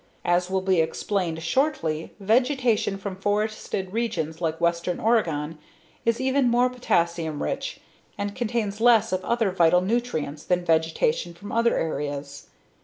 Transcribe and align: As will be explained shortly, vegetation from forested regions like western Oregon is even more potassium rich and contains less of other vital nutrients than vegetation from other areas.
As 0.25 0.49
will 0.49 0.61
be 0.61 0.81
explained 0.81 1.43
shortly, 1.43 2.11
vegetation 2.19 2.97
from 2.97 3.15
forested 3.15 3.93
regions 3.93 4.41
like 4.41 4.59
western 4.59 4.99
Oregon 4.99 5.59
is 6.05 6.19
even 6.19 6.49
more 6.49 6.71
potassium 6.71 7.43
rich 7.43 7.79
and 8.17 8.33
contains 8.33 8.81
less 8.81 9.11
of 9.11 9.23
other 9.23 9.51
vital 9.51 9.81
nutrients 9.81 10.43
than 10.43 10.65
vegetation 10.65 11.35
from 11.35 11.51
other 11.51 11.77
areas. 11.77 12.47